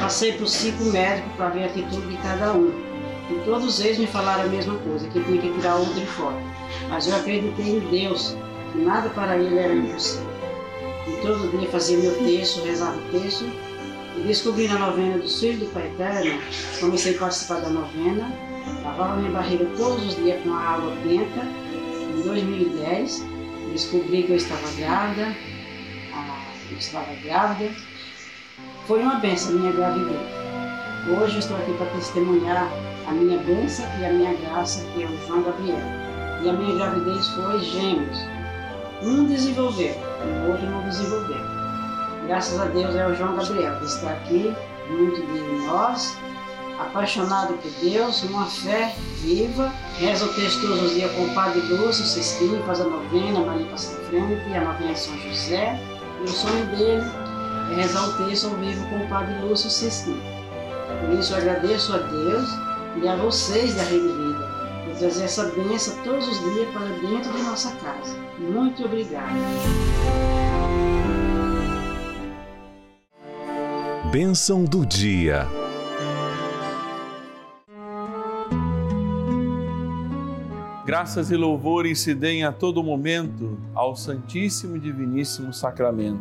Passei 0.00 0.32
por 0.32 0.48
cinco 0.48 0.84
médicos 0.84 1.32
para 1.36 1.50
ver 1.50 1.62
a 1.64 1.66
atitude 1.66 2.06
de 2.06 2.16
cada 2.18 2.52
um. 2.52 2.72
E 3.30 3.34
todos 3.44 3.80
eles 3.80 3.98
me 3.98 4.06
falaram 4.06 4.44
a 4.44 4.46
mesma 4.46 4.76
coisa, 4.78 5.08
que 5.08 5.22
tinha 5.22 5.40
que 5.40 5.52
tirar 5.52 5.76
o 5.76 5.82
útero 5.82 6.06
fora. 6.06 6.36
Mas 6.88 7.08
eu 7.08 7.16
acreditei 7.16 7.76
em 7.76 7.80
Deus, 7.80 8.36
que 8.72 8.78
nada 8.78 9.08
para 9.10 9.38
ele 9.38 9.58
era 9.58 9.74
impossível. 9.74 10.28
E 11.06 11.12
todo 11.22 11.58
dia 11.58 11.68
fazia 11.70 11.98
meu 11.98 12.14
texto, 12.18 12.62
rezava 12.64 12.96
o 12.96 13.18
texto. 13.18 13.44
E 14.16 14.20
descobri 14.20 14.68
na 14.68 14.78
novena 14.78 15.18
dos 15.18 15.40
Filhos 15.40 15.60
do 15.60 15.66
Pai 15.72 15.86
Eterno, 15.86 16.40
comecei 16.78 17.16
a 17.16 17.18
participar 17.18 17.60
da 17.60 17.68
novena, 17.68 18.30
lavava 18.84 19.16
minha 19.16 19.32
barriga 19.32 19.66
todos 19.76 20.06
os 20.06 20.16
dias 20.16 20.40
com 20.42 20.52
a 20.52 20.60
água 20.60 20.92
em 21.04 21.18
2010, 22.24 23.24
descobri 23.72 24.22
que 24.22 24.30
eu 24.30 24.36
estava 24.36 24.70
grávida, 24.76 25.34
eu 26.70 26.78
estava 26.78 27.14
grávida. 27.22 27.74
Foi 28.86 29.02
uma 29.02 29.16
benção 29.16 29.52
a 29.52 29.54
minha 29.54 29.72
gravidez. 29.72 30.20
Hoje 31.08 31.34
eu 31.34 31.38
estou 31.38 31.56
aqui 31.56 31.72
para 31.74 31.86
testemunhar 31.86 32.68
a 33.06 33.12
minha 33.12 33.38
benção 33.38 33.86
e 34.00 34.04
a 34.06 34.12
minha 34.12 34.34
graça, 34.34 34.84
que 34.92 35.02
é 35.02 35.06
o 35.06 35.26
João 35.26 35.42
Gabriel. 35.42 35.78
e 36.42 36.48
a 36.48 36.52
minha 36.52 36.74
gravidez 36.74 37.28
foi 37.28 37.60
gêmeos. 37.60 38.18
Um 39.02 39.26
desenvolveu, 39.26 39.94
o 39.94 40.50
outro 40.50 40.66
não 40.66 40.82
desenvolveu. 40.82 41.40
Graças 42.26 42.58
a 42.60 42.66
Deus 42.66 42.94
é 42.94 43.06
o 43.06 43.14
João 43.14 43.36
Gabriel 43.36 43.78
que 43.78 43.84
está 43.84 44.10
aqui, 44.10 44.54
junto 44.88 45.20
de 45.20 45.66
nós, 45.66 46.16
apaixonado 46.78 47.54
por 47.54 47.70
Deus, 47.80 48.22
uma 48.24 48.46
fé 48.46 48.94
viva, 49.20 49.72
reza 49.98 50.24
o 50.24 50.34
texto 50.34 50.60
todos 50.60 50.82
os 50.82 50.94
dias 50.94 51.10
com 51.12 51.24
o 51.24 51.34
Padre 51.34 51.60
Lúcio, 51.60 52.04
Cestinho, 52.04 52.62
faz 52.64 52.80
a 52.80 52.84
novena, 52.84 53.40
Maria 53.40 53.66
passa 53.66 53.98
na 53.98 54.08
frente, 54.08 54.54
a 54.54 54.60
novena 54.60 54.94
São 54.94 55.16
José. 55.18 55.80
E 56.20 56.24
o 56.24 56.28
sonho 56.28 56.66
dele 56.76 57.02
é 57.70 57.74
rezar 57.74 58.08
o 58.08 58.26
texto 58.26 58.46
ao 58.46 58.54
vivo 58.56 58.88
com 58.88 58.96
o 58.96 59.08
Padre 59.08 59.38
Lúcio 59.40 59.70
Cestinho. 59.70 60.22
Por 61.00 61.18
isso 61.18 61.32
eu 61.32 61.38
agradeço 61.38 61.94
a 61.94 61.98
Deus 61.98 62.48
e 63.02 63.08
a 63.08 63.16
vocês 63.16 63.74
da 63.74 63.82
Rede 63.82 64.06
Vida 64.06 64.54
por 64.84 64.98
trazer 64.98 65.24
essa 65.24 65.44
bênção 65.44 65.96
todos 66.02 66.28
os 66.28 66.38
dias 66.40 66.68
para 66.72 66.86
dentro 66.86 67.32
de 67.32 67.42
nossa 67.42 67.70
casa. 67.76 68.16
Muito 68.38 68.84
obrigada. 68.84 69.32
Bênção 74.10 74.64
do 74.64 74.86
dia. 74.86 75.48
Graças 80.86 81.30
e 81.30 81.36
louvores 81.36 82.00
se 82.00 82.14
deem 82.14 82.44
a 82.44 82.52
todo 82.52 82.84
momento 82.84 83.58
ao 83.74 83.96
Santíssimo 83.96 84.76
e 84.76 84.80
Diviníssimo 84.80 85.50
Sacramento. 85.50 86.20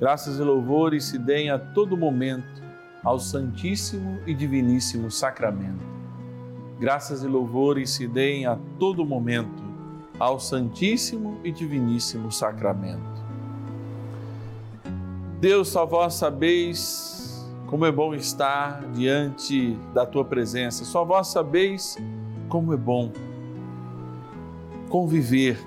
Graças 0.00 0.38
e 0.38 0.42
louvores 0.42 1.04
se 1.04 1.18
deem 1.18 1.50
a 1.50 1.58
todo 1.58 1.94
momento 1.94 2.62
ao 3.04 3.18
Santíssimo 3.18 4.18
e 4.26 4.32
Diviníssimo 4.32 5.10
Sacramento. 5.10 5.84
Graças 6.80 7.22
e 7.22 7.26
louvores 7.26 7.90
se 7.90 8.08
deem 8.08 8.46
a 8.46 8.58
todo 8.78 9.04
momento 9.04 9.62
ao 10.18 10.40
Santíssimo 10.40 11.38
e 11.44 11.52
Diviníssimo 11.52 12.32
Sacramento. 12.32 13.22
Deus, 15.42 15.68
só 15.68 15.84
vós 15.84 16.14
sabeis 16.14 17.46
como 17.66 17.84
é 17.84 17.92
bom 17.92 18.14
estar 18.14 18.82
diante 18.94 19.76
da 19.92 20.06
tua 20.06 20.24
presença, 20.24 20.86
só 20.86 21.04
vós 21.04 21.28
sabeis 21.28 21.98
como 22.48 22.72
é 22.72 22.78
bom 22.78 23.12
conviver 24.92 25.58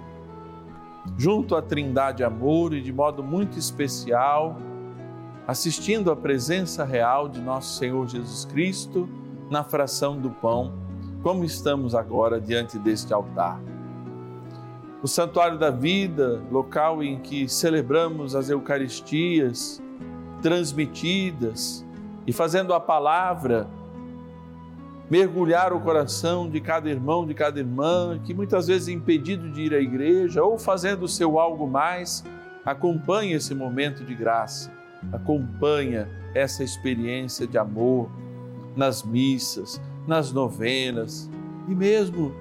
junto 1.17 1.55
à 1.55 1.61
Trindade 1.61 2.23
Amor 2.23 2.75
e 2.75 2.81
de 2.81 2.93
modo 2.93 3.23
muito 3.23 3.57
especial, 3.57 4.55
assistindo 5.47 6.11
à 6.11 6.15
presença 6.15 6.85
real 6.85 7.27
de 7.27 7.41
nosso 7.41 7.75
Senhor 7.79 8.07
Jesus 8.07 8.45
Cristo 8.45 9.09
na 9.49 9.63
fração 9.63 10.21
do 10.21 10.29
pão, 10.29 10.73
como 11.23 11.43
estamos 11.43 11.95
agora 11.95 12.39
diante 12.39 12.77
deste 12.77 13.11
altar. 13.15 13.59
O 15.01 15.07
Santuário 15.07 15.57
da 15.57 15.71
Vida, 15.71 16.43
local 16.51 17.01
em 17.01 17.17
que 17.17 17.49
celebramos 17.49 18.35
as 18.35 18.51
Eucaristias 18.51 19.81
transmitidas 20.43 21.83
e 22.27 22.31
fazendo 22.31 22.75
a 22.75 22.79
palavra 22.79 23.67
mergulhar 25.09 25.71
o 25.71 25.79
coração 25.79 26.49
de 26.49 26.59
cada 26.59 26.89
irmão, 26.89 27.25
de 27.25 27.33
cada 27.33 27.59
irmã, 27.59 28.19
que 28.23 28.33
muitas 28.33 28.67
vezes 28.67 28.87
é 28.87 28.91
impedido 28.91 29.51
de 29.51 29.61
ir 29.61 29.73
à 29.73 29.79
igreja 29.79 30.43
ou 30.43 30.57
fazendo 30.57 31.03
o 31.03 31.07
seu 31.07 31.39
algo 31.39 31.67
mais, 31.67 32.23
acompanhe 32.65 33.33
esse 33.33 33.53
momento 33.53 34.03
de 34.03 34.15
graça, 34.15 34.71
acompanha 35.11 36.09
essa 36.33 36.63
experiência 36.63 37.45
de 37.45 37.57
amor 37.57 38.09
nas 38.75 39.03
missas, 39.03 39.79
nas 40.07 40.31
novenas 40.31 41.29
e 41.67 41.75
mesmo 41.75 42.33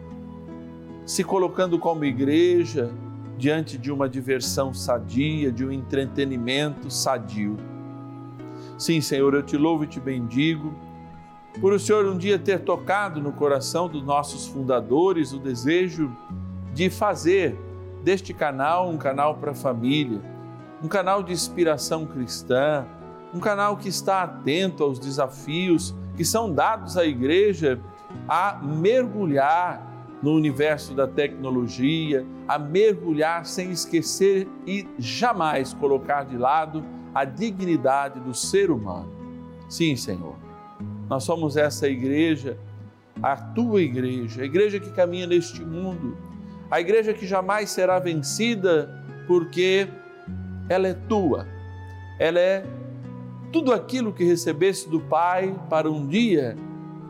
se 1.05 1.23
colocando 1.23 1.79
como 1.79 2.05
igreja 2.05 2.91
diante 3.37 3.77
de 3.77 3.93
uma 3.93 4.09
diversão 4.09 4.73
sadia, 4.73 5.53
de 5.53 5.65
um 5.67 5.71
entretenimento 5.71 6.91
sadio. 6.91 7.57
Sim, 8.79 9.01
Senhor, 9.01 9.35
eu 9.35 9.43
te 9.43 9.57
louvo 9.57 9.85
e 9.85 9.87
te 9.87 10.01
bendigo 10.01 10.75
por 11.61 11.73
o 11.73 11.79
Senhor 11.79 12.07
um 12.07 12.19
dia 12.19 12.39
ter 12.39 12.61
tocado 12.61 13.21
no 13.21 13.33
coração 13.33 13.89
dos 13.89 14.03
nossos 14.03 14.47
fundadores 14.47 15.33
o 15.33 15.39
desejo 15.39 16.11
de 16.73 16.91
fazer 16.91 17.57
deste 18.03 18.35
canal 18.35 18.91
um 18.91 18.99
canal 18.99 19.37
para 19.37 19.53
a 19.53 19.55
família, 19.55 20.21
um 20.83 20.89
canal 20.89 21.23
de 21.23 21.33
inspiração 21.33 22.05
cristã, 22.05 22.85
um 23.33 23.41
canal 23.41 23.77
que 23.77 23.89
está 23.89 24.23
atento 24.23 24.83
aos 24.83 24.99
desafios 24.99 25.95
que 26.17 26.25
são 26.25 26.53
dados 26.53 26.97
à 26.97 27.05
igreja 27.05 27.81
a 28.29 28.61
mergulhar 28.63 29.93
no 30.23 30.33
universo 30.33 30.95
da 30.95 31.07
tecnologia, 31.07 32.25
a 32.47 32.59
mergulhar 32.59 33.45
sem 33.47 33.71
esquecer 33.71 34.49
e 34.67 34.87
jamais 34.99 35.75
colocar 35.75 36.25
de 36.25 36.37
lado 36.37 36.85
a 37.15 37.25
dignidade 37.25 38.21
do 38.21 38.35
ser 38.35 38.71
humano. 38.71 39.11
Sim, 39.69 39.97
Senhor. 39.97 40.44
Nós 41.09 41.25
somos 41.25 41.57
essa 41.57 41.89
igreja, 41.89 42.57
a 43.23 43.37
tua 43.37 43.83
igreja, 43.83 44.43
a 44.43 44.45
igreja 44.45 44.81
que 44.81 44.91
caminha 44.91 45.27
neste 45.27 45.63
mundo, 45.63 46.17
a 46.71 46.81
igreja 46.81 47.13
que 47.13 47.27
jamais 47.27 47.71
será 47.71 47.99
vencida, 47.99 49.03
porque 49.27 49.89
ela 50.69 50.89
é 50.89 50.95
tua, 50.95 51.47
ela 52.19 52.41
é 52.41 52.65
tudo 53.53 53.73
aquilo 53.73 54.13
que 54.13 54.25
recebeste 54.25 54.89
do 54.89 55.01
Pai 55.01 55.55
para 55.71 55.91
um 55.91 56.07
dia 56.07 56.57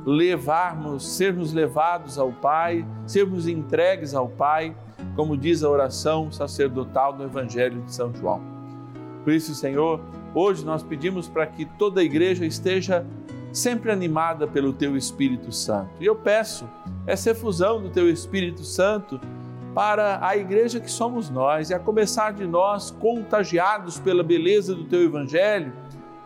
levarmos, 0.04 1.16
sermos 1.16 1.52
levados 1.52 2.18
ao 2.18 2.30
Pai, 2.30 2.86
sermos 3.06 3.48
entregues 3.48 4.14
ao 4.14 4.28
Pai, 4.28 4.76
como 5.16 5.36
diz 5.36 5.62
a 5.62 5.70
oração 5.70 6.30
sacerdotal 6.30 7.12
do 7.12 7.24
Evangelho 7.24 7.80
de 7.82 7.94
São 7.94 8.14
João. 8.14 8.42
Por 9.22 9.32
isso, 9.32 9.54
Senhor, 9.54 10.00
hoje 10.34 10.64
nós 10.64 10.82
pedimos 10.82 11.28
para 11.28 11.46
que 11.46 11.64
toda 11.64 12.02
a 12.02 12.04
igreja 12.04 12.44
esteja 12.44 13.06
sempre 13.54 13.92
animada 13.92 14.48
pelo 14.48 14.72
Teu 14.72 14.96
Espírito 14.96 15.52
Santo. 15.52 15.90
E 16.00 16.06
eu 16.06 16.16
peço 16.16 16.68
essa 17.06 17.30
efusão 17.30 17.80
do 17.80 17.88
Teu 17.88 18.10
Espírito 18.10 18.64
Santo 18.64 19.20
para 19.72 20.18
a 20.26 20.36
igreja 20.36 20.80
que 20.80 20.90
somos 20.90 21.30
nós, 21.30 21.70
e 21.70 21.74
a 21.74 21.78
começar 21.78 22.32
de 22.32 22.44
nós, 22.46 22.90
contagiados 22.90 23.98
pela 23.98 24.24
beleza 24.24 24.74
do 24.74 24.84
Teu 24.84 25.02
Evangelho, 25.02 25.72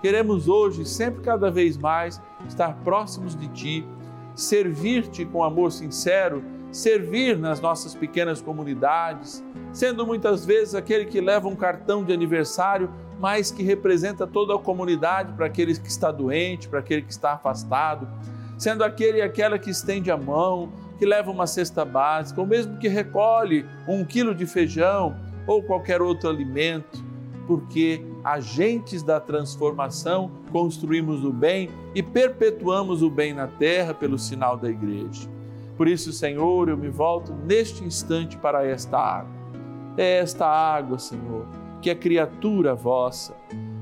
queremos 0.01 0.49
hoje, 0.49 0.87
sempre 0.87 1.21
cada 1.23 1.51
vez 1.51 1.77
mais, 1.77 2.21
estar 2.49 2.75
próximos 2.83 3.37
de 3.37 3.49
Ti, 3.49 3.89
servir-te 4.35 5.25
com 5.27 5.45
amor 5.45 5.71
sincero, 5.71 6.43
servir 6.71 7.39
nas 7.39 7.61
nossas 7.61 7.95
pequenas 7.95 8.41
comunidades, 8.41 9.45
sendo 9.73 10.07
muitas 10.07 10.47
vezes 10.47 10.75
aquele 10.75 11.07
que 11.07 11.21
leva 11.21 11.49
um 11.49 11.57
cartão 11.57 12.05
de 12.05 12.13
aniversário 12.13 12.91
mas 13.19 13.51
que 13.51 13.63
representa 13.63 14.27
toda 14.27 14.55
a 14.55 14.59
comunidade 14.59 15.33
para 15.33 15.47
aquele 15.47 15.75
que 15.79 15.89
está 15.89 16.11
doente, 16.11 16.69
para 16.69 16.79
aquele 16.79 17.03
que 17.03 17.13
está 17.13 17.33
afastado, 17.33 18.09
sendo 18.57 18.85
aquele 18.85 19.19
e 19.19 19.23
aquela 19.23 19.59
que 19.59 19.71
estende 19.71 20.11
a 20.11 20.17
mão, 20.17 20.71
que 20.99 21.07
leva 21.07 21.31
uma 21.31 21.47
cesta 21.47 21.85
básica, 21.85 22.41
ou 22.41 22.47
mesmo 22.47 22.79
que 22.79 22.89
recolhe 22.89 23.67
um 23.87 24.05
quilo 24.05 24.35
de 24.35 24.47
feijão 24.47 25.17
ou 25.47 25.63
qualquer 25.63 26.01
outro 26.03 26.29
alimento, 26.29 27.05
porque 27.47 28.05
agentes 28.23 29.03
da 29.03 29.19
transformação 29.19 30.31
construímos 30.53 31.25
o 31.25 31.33
bem 31.33 31.71
e 31.95 32.03
perpetuamos 32.03 33.03
o 33.03 33.09
bem 33.09 33.33
na 33.33 33.47
terra 33.47 33.95
pelo 33.95 34.19
sinal 34.19 34.57
da 34.57 34.69
igreja. 34.69 35.29
Por 35.77 35.89
isso, 35.89 36.13
Senhor, 36.13 36.69
eu 36.69 36.77
me 36.77 36.89
volto 36.89 37.33
neste 37.33 37.85
instante 37.85 38.37
para 38.37 38.67
esta 38.67 38.99
água. 38.99 39.39
É 39.97 40.19
esta 40.19 40.47
água, 40.47 40.99
Senhor 40.99 41.47
que 41.81 41.91
é 41.91 41.95
criatura 41.95 42.75
vossa, 42.75 43.35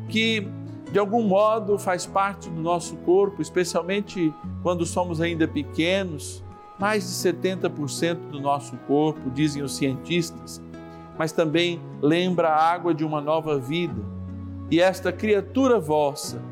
que 0.09 0.47
de 0.91 0.99
algum 0.99 1.23
modo 1.23 1.79
faz 1.79 2.07
parte 2.07 2.49
do 2.49 2.61
nosso 2.61 2.97
corpo, 2.99 3.43
especialmente 3.43 4.33
quando 4.63 4.87
somos 4.87 5.21
ainda 5.21 5.47
pequenos, 5.49 6.45
mais 6.79 7.05
de 7.05 7.31
70% 7.33 8.31
do 8.31 8.41
nosso 8.41 8.77
corpo, 8.87 9.31
dizem 9.31 9.63
os 9.63 9.77
cientistas, 9.77 10.63
mas 11.19 11.33
também 11.33 11.81
lembra 12.01 12.49
a 12.49 12.73
água 12.73 12.95
de 12.95 13.05
uma 13.05 13.21
nova 13.21 13.59
vida. 13.59 14.01
E 14.71 14.81
esta 14.81 15.13
criatura 15.13 15.79
vossa, 15.79 16.43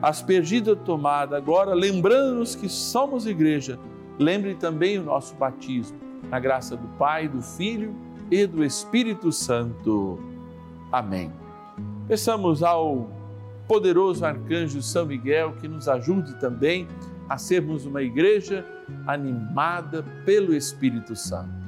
aspergida 0.00 0.74
tomada, 0.74 1.36
agora 1.36 1.74
lembrando-nos 1.74 2.54
que 2.54 2.68
somos 2.68 3.26
igreja, 3.26 3.78
lembre 4.18 4.54
também 4.54 4.98
o 4.98 5.04
nosso 5.04 5.34
batismo, 5.34 5.98
na 6.30 6.38
graça 6.38 6.76
do 6.76 6.88
Pai, 6.96 7.28
do 7.28 7.42
Filho 7.42 7.94
e 8.30 8.46
do 8.46 8.64
Espírito 8.64 9.30
Santo. 9.32 10.18
Amém. 10.92 11.32
Peçamos 12.08 12.62
ao 12.62 13.08
poderoso 13.68 14.24
arcanjo 14.24 14.82
São 14.82 15.06
Miguel 15.06 15.54
que 15.60 15.68
nos 15.68 15.88
ajude 15.88 16.34
também 16.40 16.88
a 17.28 17.38
sermos 17.38 17.86
uma 17.86 18.02
igreja 18.02 18.66
animada 19.06 20.04
pelo 20.24 20.52
Espírito 20.52 21.14
Santo. 21.14 21.60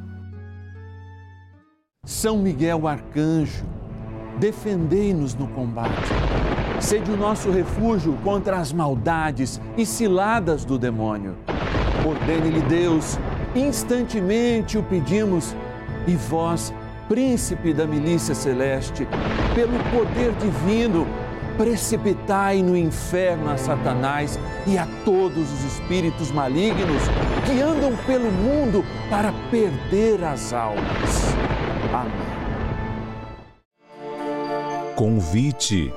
São 2.05 2.39
Miguel 2.39 2.89
arcanjo, 2.89 3.65
defendei-nos 4.41 5.37
no 5.37 5.47
combate. 5.49 6.11
Sede 6.81 7.13
o 7.13 7.17
nosso 7.17 7.49
refúgio 7.53 8.19
contra 8.25 8.57
as 8.57 8.73
maldades 8.73 9.61
e 9.77 9.87
ciladas 9.87 10.65
do 10.65 10.77
demônio. 10.77 11.37
Ordene-lhe 12.05 12.63
Deus 12.63 13.17
instantemente 13.55 14.79
o 14.79 14.83
pedimos, 14.83 15.55
e 16.07 16.17
vós, 16.17 16.75
príncipe 17.09 17.73
da 17.73 17.87
milícia 17.87 18.35
celeste, 18.35 19.07
pelo 19.55 19.79
poder 19.91 20.33
divino, 20.33 21.07
precipitai 21.57 22.63
no 22.63 22.77
inferno 22.77 23.51
a 23.51 23.57
Satanás 23.57 24.39
e 24.67 24.79
a 24.79 24.87
todos 25.05 25.53
os 25.53 25.65
espíritos 25.65 26.31
malignos 26.31 27.03
que 27.45 27.61
andam 27.61 27.97
pelo 28.07 28.31
mundo 28.31 28.85
para 29.11 29.33
perder 29.51 30.25
as 30.25 30.53
almas. 30.53 31.35
Amém. 31.93 32.33
Convite. 34.95 35.93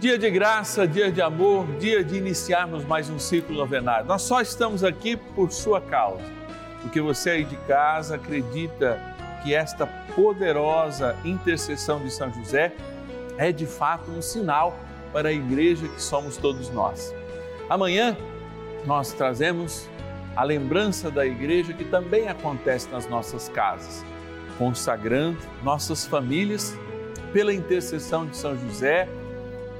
Dia 0.00 0.16
de 0.16 0.30
graça, 0.30 0.86
dia 0.86 1.10
de 1.10 1.20
amor, 1.20 1.66
dia 1.80 2.04
de 2.04 2.16
iniciarmos 2.16 2.84
mais 2.84 3.10
um 3.10 3.18
ciclo 3.18 3.56
novenário. 3.56 4.06
Nós 4.06 4.22
só 4.22 4.40
estamos 4.40 4.84
aqui 4.84 5.16
por 5.16 5.50
sua 5.50 5.80
causa, 5.80 6.22
porque 6.88 7.02
você 7.02 7.30
aí 7.30 7.44
de 7.44 7.56
casa 7.58 8.14
acredita 8.14 8.98
que 9.42 9.54
esta 9.54 9.86
poderosa 9.86 11.14
intercessão 11.22 12.00
de 12.00 12.10
São 12.10 12.32
José 12.32 12.72
é 13.36 13.52
de 13.52 13.66
fato 13.66 14.10
um 14.10 14.22
sinal 14.22 14.74
para 15.12 15.28
a 15.28 15.32
igreja 15.32 15.86
que 15.86 16.00
somos 16.00 16.38
todos 16.38 16.70
nós. 16.70 17.14
Amanhã 17.68 18.16
nós 18.86 19.12
trazemos 19.12 19.86
a 20.34 20.42
lembrança 20.42 21.10
da 21.10 21.26
igreja 21.26 21.74
que 21.74 21.84
também 21.84 22.26
acontece 22.26 22.88
nas 22.88 23.06
nossas 23.06 23.50
casas, 23.50 24.02
consagrando 24.56 25.38
nossas 25.62 26.06
famílias 26.06 26.74
pela 27.34 27.52
intercessão 27.52 28.24
de 28.24 28.34
São 28.34 28.56
José, 28.56 29.06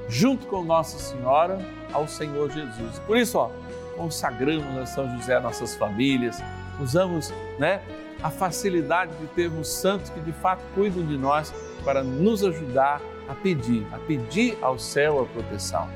junto 0.07 0.45
com 0.45 0.63
Nossa 0.63 0.99
Senhora, 0.99 1.57
ao 1.91 2.07
Senhor 2.07 2.51
Jesus. 2.51 2.99
Por 3.07 3.17
isso, 3.17 3.39
ó, 3.39 3.49
consagramos 3.97 4.77
a 4.77 4.85
São 4.85 5.17
José 5.17 5.39
nossas 5.39 5.75
famílias, 5.75 6.39
usamos, 6.79 7.33
né, 7.57 7.81
a 8.21 8.29
facilidade 8.29 9.15
de 9.17 9.27
termos 9.27 9.67
santos 9.67 10.09
que 10.09 10.19
de 10.19 10.31
fato 10.33 10.61
cuidam 10.73 11.05
de 11.05 11.17
nós 11.17 11.53
para 11.83 12.03
nos 12.03 12.43
ajudar 12.43 13.01
a 13.27 13.35
pedir, 13.35 13.85
a 13.93 13.97
pedir 13.99 14.57
ao 14.61 14.77
céu 14.77 15.21
a 15.21 15.25
proteção. 15.25 15.87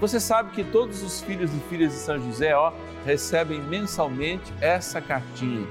Você 0.00 0.18
sabe 0.18 0.50
que 0.50 0.64
todos 0.64 1.02
os 1.02 1.20
filhos 1.20 1.54
e 1.54 1.60
filhas 1.68 1.92
de 1.92 1.98
São 1.98 2.18
José, 2.18 2.56
ó, 2.56 2.72
recebem 3.04 3.60
mensalmente 3.60 4.52
essa 4.60 5.00
cartinha. 5.00 5.66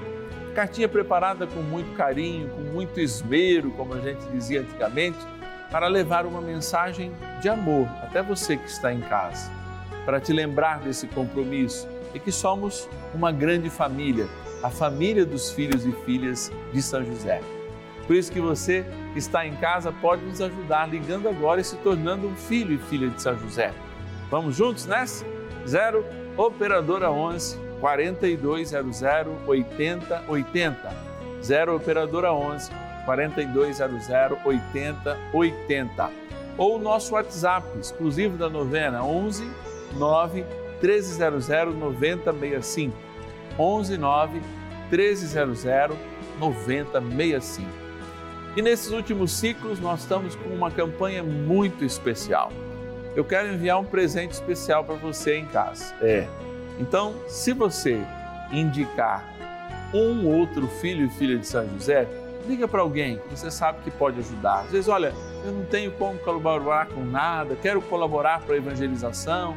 Cartinha 0.54 0.88
preparada 0.88 1.46
com 1.46 1.60
muito 1.60 1.94
carinho, 1.94 2.48
com 2.48 2.60
muito 2.60 2.98
esmero, 2.98 3.70
como 3.72 3.94
a 3.94 4.00
gente 4.00 4.24
dizia 4.30 4.60
antigamente, 4.60 5.18
para 5.70 5.86
levar 5.86 6.24
uma 6.24 6.40
mensagem 6.40 7.12
de 7.40 7.48
amor 7.48 7.86
até 8.02 8.22
você 8.22 8.56
que 8.56 8.68
está 8.68 8.92
em 8.92 9.00
casa, 9.00 9.50
para 10.04 10.20
te 10.20 10.32
lembrar 10.32 10.80
desse 10.80 11.06
compromisso 11.06 11.88
e 12.14 12.20
que 12.20 12.32
somos 12.32 12.88
uma 13.14 13.32
grande 13.32 13.70
família 13.70 14.28
a 14.62 14.70
família 14.70 15.26
dos 15.26 15.50
filhos 15.50 15.84
e 15.84 15.92
filhas 16.04 16.52
de 16.72 16.80
São 16.80 17.04
José. 17.04 17.40
Por 18.06 18.16
isso 18.16 18.30
que 18.30 18.40
você 18.40 18.84
que 19.12 19.18
está 19.18 19.46
em 19.46 19.54
casa 19.56 19.92
pode 19.92 20.24
nos 20.24 20.40
ajudar 20.40 20.88
ligando 20.88 21.28
agora 21.28 21.60
e 21.60 21.64
se 21.64 21.76
tornando 21.78 22.28
um 22.28 22.36
filho 22.36 22.74
e 22.74 22.78
filha 22.78 23.08
de 23.08 23.20
São 23.20 23.36
José. 23.38 23.72
Vamos 24.30 24.56
juntos 24.56 24.86
nessa? 24.86 25.26
0 25.66 26.04
operadora 26.36 27.10
11 27.10 27.58
4200 27.80 29.02
8080. 29.46 30.96
0 31.42 31.76
operadora 31.76 32.32
11 32.32 32.70
4200 33.04 34.08
8080. 34.44 36.10
Ou 36.56 36.76
o 36.76 36.78
nosso 36.78 37.14
WhatsApp 37.14 37.66
exclusivo 37.78 38.36
da 38.36 38.48
novena 38.48 39.02
11 39.04 39.48
9 39.96 40.44
1300 40.82 41.48
9065 41.48 42.96
11 43.58 43.98
9 43.98 44.40
1300 44.90 45.64
9065. 46.38 47.68
E 48.56 48.62
nesses 48.62 48.90
últimos 48.90 49.32
ciclos 49.32 49.80
nós 49.80 50.00
estamos 50.00 50.34
com 50.34 50.50
uma 50.50 50.70
campanha 50.70 51.22
muito 51.22 51.84
especial. 51.84 52.52
Eu 53.14 53.24
quero 53.24 53.52
enviar 53.52 53.78
um 53.78 53.84
presente 53.84 54.32
especial 54.32 54.84
para 54.84 54.94
você 54.96 55.36
em 55.36 55.46
casa. 55.46 55.94
É. 56.00 56.26
Então, 56.78 57.14
se 57.28 57.52
você 57.52 58.02
indicar 58.50 59.24
um 59.94 60.26
outro 60.26 60.66
filho 60.66 61.06
e 61.06 61.10
filha 61.10 61.38
de 61.38 61.46
São 61.46 61.68
José, 61.74 62.08
liga 62.46 62.66
para 62.66 62.80
alguém 62.80 63.18
que 63.18 63.36
você 63.36 63.50
sabe 63.50 63.80
que 63.82 63.90
pode 63.90 64.18
ajudar. 64.18 64.60
Às 64.60 64.70
vezes, 64.70 64.88
olha, 64.88 65.12
eu 65.44 65.52
não 65.52 65.64
tenho 65.64 65.92
como 65.92 66.18
colaborar 66.18 66.86
com 66.86 67.04
nada, 67.04 67.56
quero 67.60 67.80
colaborar 67.82 68.40
para 68.40 68.54
a 68.54 68.58
evangelização. 68.58 69.56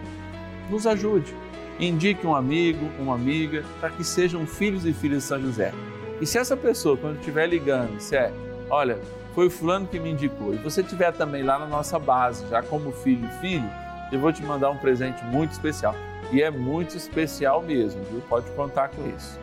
Nos 0.70 0.88
ajude 0.88 1.34
indique 1.80 2.26
um 2.26 2.36
amigo, 2.36 2.90
uma 3.00 3.16
amiga, 3.16 3.64
para 3.80 3.90
que 3.90 4.04
sejam 4.04 4.46
filhos 4.46 4.86
e 4.86 4.94
filhas 4.94 5.24
de 5.24 5.30
São 5.30 5.42
José. 5.42 5.74
E 6.22 6.26
se 6.26 6.38
essa 6.38 6.56
pessoa, 6.56 6.96
quando 6.96 7.20
estiver 7.20 7.48
ligando, 7.48 8.00
se 8.00 8.16
é, 8.16 8.32
olha, 8.70 8.98
foi 9.34 9.48
o 9.48 9.50
fulano 9.50 9.86
que 9.86 10.00
me 10.00 10.12
indicou, 10.12 10.54
e 10.54 10.58
você 10.58 10.82
estiver 10.82 11.12
também 11.12 11.44
lá 11.44 11.60
na 11.60 11.66
nossa 11.66 12.00
base, 12.00 12.48
já 12.48 12.62
como 12.64 12.92
filho 12.92 13.28
e 13.28 13.42
filho, 13.42 13.70
eu 14.12 14.20
vou 14.20 14.32
te 14.32 14.42
mandar 14.44 14.70
um 14.70 14.78
presente 14.78 15.24
muito 15.26 15.52
especial. 15.52 15.96
E 16.32 16.42
é 16.42 16.50
muito 16.50 16.96
especial 16.96 17.62
mesmo, 17.62 18.02
viu? 18.06 18.22
Pode 18.30 18.50
contar 18.52 18.90
com 18.90 19.08
isso. 19.16 19.38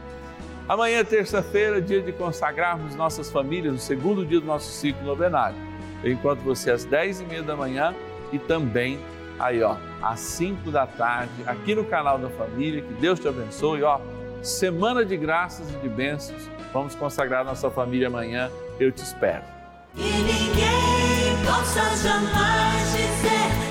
Amanhã, 0.68 1.04
terça-feira, 1.04 1.82
dia 1.82 2.00
de 2.00 2.12
consagrarmos 2.12 2.94
nossas 2.94 3.30
famílias, 3.30 3.74
o 3.74 3.78
segundo 3.78 4.24
dia 4.24 4.40
do 4.40 4.46
nosso 4.46 4.70
ciclo 4.70 5.04
novenário. 5.04 5.56
Eu 6.02 6.12
encontro 6.12 6.42
você 6.42 6.70
às 6.70 6.86
10h30 6.86 7.42
da 7.42 7.56
manhã 7.56 7.94
e 8.32 8.38
também 8.38 8.98
aí, 9.42 9.62
ó, 9.62 9.76
às 10.00 10.20
5 10.20 10.70
da 10.70 10.86
tarde, 10.86 11.32
aqui 11.46 11.74
no 11.74 11.84
canal 11.84 12.18
da 12.18 12.30
Família. 12.30 12.80
Que 12.80 12.94
Deus 12.94 13.18
te 13.18 13.28
abençoe, 13.28 13.82
ó. 13.82 14.00
Semana 14.40 15.04
de 15.04 15.16
graças 15.16 15.68
e 15.70 15.76
de 15.76 15.88
bênçãos. 15.88 16.48
Vamos 16.72 16.94
consagrar 16.94 17.44
nossa 17.44 17.70
família 17.70 18.06
amanhã. 18.06 18.50
Eu 18.80 18.90
te 18.90 19.02
espero. 19.02 19.42
E 19.94 20.00
ninguém 20.00 21.44
possa 21.44 21.80
jamais 21.96 22.92
dizer 22.92 23.61